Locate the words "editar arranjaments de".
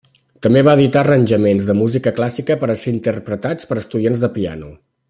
0.77-1.75